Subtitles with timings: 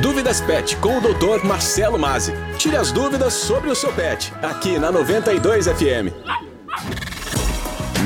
[0.00, 1.44] Dúvidas Pet com o Dr.
[1.44, 2.32] Marcelo Mazzi.
[2.58, 6.45] Tire as dúvidas sobre o seu pet, aqui na 92 FM.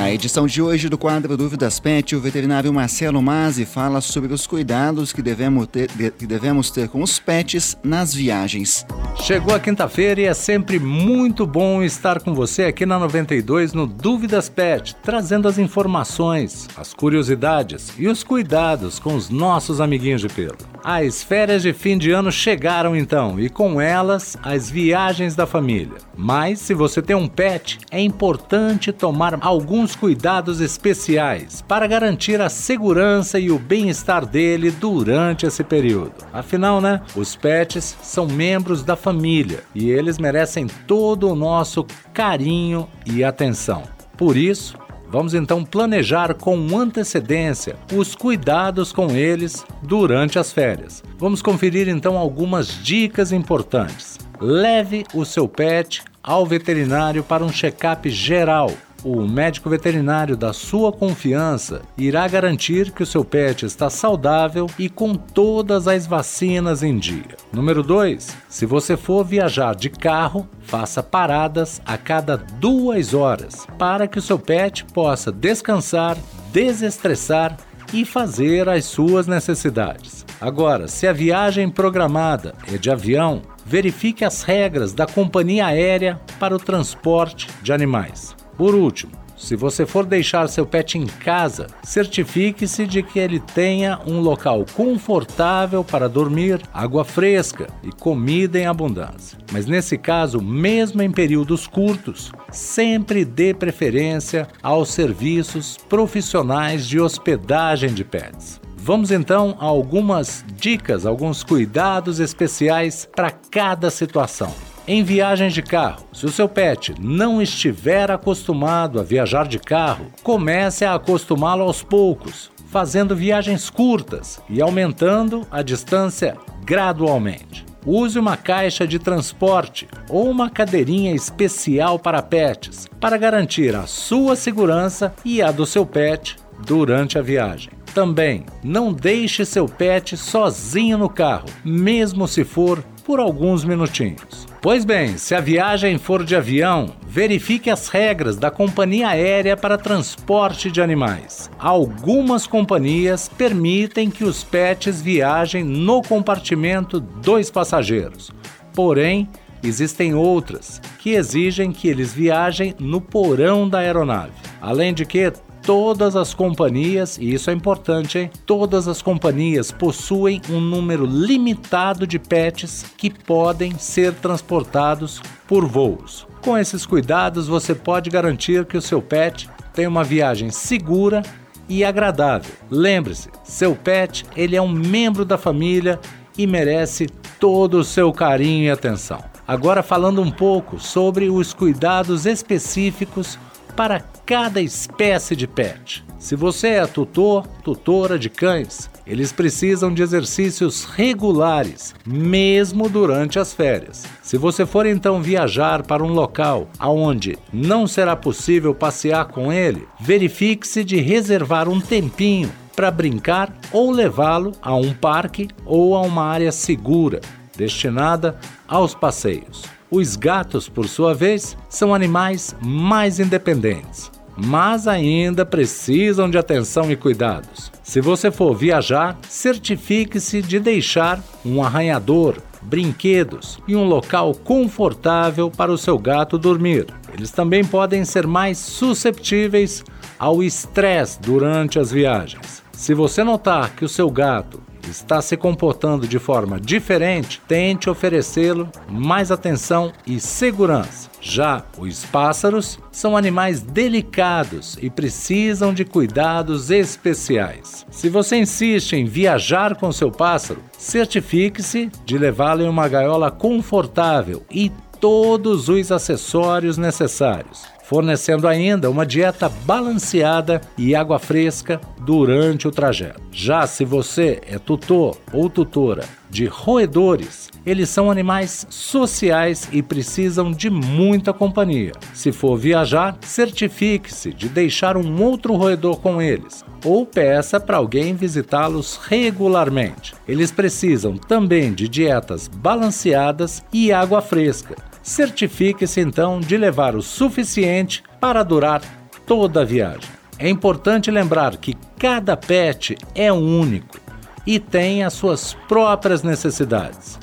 [0.00, 4.46] Na edição de hoje do quadro Dúvidas Pet, o veterinário Marcelo Mazzi fala sobre os
[4.46, 8.86] cuidados que devemos ter, que devemos ter com os pets nas viagens.
[9.22, 13.86] Chegou a quinta-feira e é sempre muito bom estar com você aqui na 92 no
[13.86, 20.28] Dúvidas Pet, trazendo as informações, as curiosidades e os cuidados com os nossos amiguinhos de
[20.30, 20.56] pelo.
[20.82, 25.98] As férias de fim de ano chegaram então e com elas as viagens da família.
[26.16, 32.48] Mas se você tem um pet, é importante tomar alguns cuidados especiais para garantir a
[32.48, 36.12] segurança e o bem-estar dele durante esse período.
[36.32, 42.88] Afinal, né, os pets são membros da família e eles merecem todo o nosso carinho
[43.06, 43.82] e atenção.
[44.16, 44.78] Por isso,
[45.12, 51.02] Vamos então planejar com antecedência os cuidados com eles durante as férias.
[51.18, 54.18] Vamos conferir então algumas dicas importantes.
[54.40, 58.70] Leve o seu pet ao veterinário para um check-up geral
[59.04, 64.88] o médico veterinário da sua confiança irá garantir que o seu pet está saudável e
[64.88, 67.36] com todas as vacinas em dia.
[67.52, 68.36] Número 2.
[68.48, 74.22] Se você for viajar de carro, faça paradas a cada duas horas para que o
[74.22, 76.16] seu pet possa descansar,
[76.52, 77.56] desestressar
[77.92, 80.24] e fazer as suas necessidades.
[80.40, 86.54] Agora, se a viagem programada é de avião, verifique as regras da companhia aérea para
[86.54, 88.39] o transporte de animais.
[88.60, 93.98] Por último, se você for deixar seu pet em casa, certifique-se de que ele tenha
[94.06, 99.38] um local confortável para dormir, água fresca e comida em abundância.
[99.50, 107.94] Mas nesse caso, mesmo em períodos curtos, sempre dê preferência aos serviços profissionais de hospedagem
[107.94, 108.60] de pets.
[108.76, 114.52] Vamos então a algumas dicas, alguns cuidados especiais para cada situação.
[114.86, 120.06] Em viagens de carro, se o seu pet não estiver acostumado a viajar de carro,
[120.22, 127.64] comece a acostumá-lo aos poucos, fazendo viagens curtas e aumentando a distância gradualmente.
[127.84, 134.36] Use uma caixa de transporte ou uma cadeirinha especial para pets para garantir a sua
[134.36, 137.79] segurança e a do seu pet durante a viagem.
[137.94, 144.46] Também não deixe seu pet sozinho no carro, mesmo se for por alguns minutinhos.
[144.62, 149.78] Pois bem, se a viagem for de avião, verifique as regras da companhia aérea para
[149.78, 151.50] transporte de animais.
[151.58, 158.30] Algumas companhias permitem que os pets viajem no compartimento dos passageiros.
[158.74, 159.28] Porém,
[159.62, 164.32] existem outras que exigem que eles viajem no porão da aeronave.
[164.60, 165.32] Além de que
[165.70, 168.30] todas as companhias, e isso é importante, hein?
[168.44, 176.26] Todas as companhias possuem um número limitado de pets que podem ser transportados por voos.
[176.42, 181.22] Com esses cuidados, você pode garantir que o seu pet tenha uma viagem segura
[181.68, 182.52] e agradável.
[182.68, 186.00] Lembre-se, seu pet, ele é um membro da família
[186.36, 187.06] e merece
[187.38, 189.22] todo o seu carinho e atenção.
[189.46, 193.38] Agora falando um pouco sobre os cuidados específicos
[193.80, 196.04] para cada espécie de pet.
[196.18, 203.54] Se você é tutor, tutora de cães, eles precisam de exercícios regulares, mesmo durante as
[203.54, 204.04] férias.
[204.22, 209.88] Se você for então viajar para um local aonde não será possível passear com ele,
[209.98, 216.26] verifique-se de reservar um tempinho para brincar ou levá-lo a um parque ou a uma
[216.26, 217.22] área segura
[217.56, 219.79] destinada aos passeios.
[219.90, 226.96] Os gatos, por sua vez, são animais mais independentes, mas ainda precisam de atenção e
[226.96, 227.72] cuidados.
[227.82, 235.72] Se você for viajar, certifique-se de deixar um arranhador, brinquedos e um local confortável para
[235.72, 236.86] o seu gato dormir.
[237.12, 239.82] Eles também podem ser mais susceptíveis
[240.16, 242.62] ao estresse durante as viagens.
[242.70, 248.68] Se você notar que o seu gato está se comportando de forma diferente, tente oferecê-lo
[248.88, 251.10] mais atenção e segurança.
[251.20, 257.84] Já os pássaros são animais delicados e precisam de cuidados especiais.
[257.90, 264.42] Se você insiste em viajar com seu pássaro, certifique-se de levá-lo em uma gaiola confortável
[264.50, 272.70] e todos os acessórios necessários fornecendo ainda uma dieta balanceada e água fresca durante o
[272.70, 273.20] trajeto.
[273.32, 280.52] Já se você é tutor ou tutora de roedores, eles são animais sociais e precisam
[280.52, 281.90] de muita companhia.
[282.14, 288.14] Se for viajar, certifique-se de deixar um outro roedor com eles ou peça para alguém
[288.14, 290.14] visitá-los regularmente.
[290.28, 294.89] Eles precisam também de dietas balanceadas e água fresca.
[295.02, 298.82] Certifique-se então de levar o suficiente para durar
[299.26, 300.08] toda a viagem.
[300.38, 303.98] É importante lembrar que cada pet é único
[304.46, 307.18] e tem as suas próprias necessidades.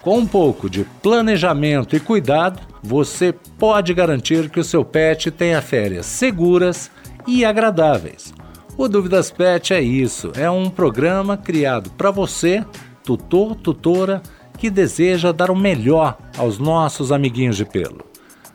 [0.00, 5.62] Com um pouco de planejamento e cuidado, você pode garantir que o seu pet tenha
[5.62, 6.90] férias seguras
[7.26, 8.34] e agradáveis.
[8.76, 12.64] O Dúvidas Pet é isso, é um programa criado para você,
[13.04, 14.22] tutor, tutora,
[14.62, 18.04] que deseja dar o melhor aos nossos amiguinhos de pelo.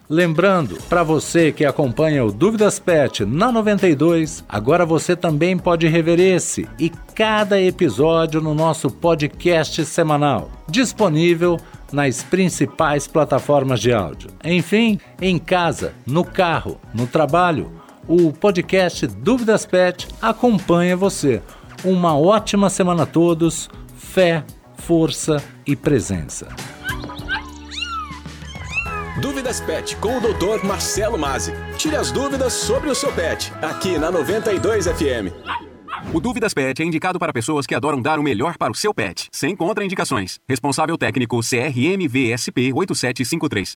[0.09, 6.17] Lembrando, para você que acompanha o Dúvidas Pet na 92, agora você também pode rever
[6.17, 11.59] esse e cada episódio no nosso podcast semanal, disponível
[11.91, 14.29] nas principais plataformas de áudio.
[14.45, 17.69] Enfim, em casa, no carro, no trabalho,
[18.07, 21.41] o podcast Dúvidas Pet acompanha você.
[21.83, 24.45] Uma ótima semana a todos, fé,
[24.77, 26.47] força e presença.
[29.21, 30.65] Dúvidas Pet com o Dr.
[30.65, 31.51] Marcelo Mazzi.
[31.77, 35.33] Tire as dúvidas sobre o seu pet, aqui na 92 FM.
[36.13, 38.93] O Dúvidas Pet é indicado para pessoas que adoram dar o melhor para o seu
[38.93, 40.39] pet, sem contraindicações.
[40.47, 43.65] Responsável técnico CRM VSP 8753.